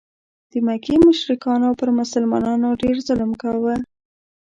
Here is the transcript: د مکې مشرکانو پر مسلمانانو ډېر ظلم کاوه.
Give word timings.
د 0.51 0.53
مکې 0.67 0.95
مشرکانو 1.07 1.69
پر 1.79 1.89
مسلمانانو 1.99 2.69
ډېر 2.81 2.95
ظلم 3.07 3.31
کاوه. 3.41 3.75